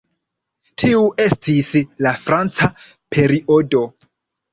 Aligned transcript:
Tiu 0.83 1.01
estis 1.25 1.69
la 2.05 2.13
"franca 2.23 2.71
periodo". 3.17 3.83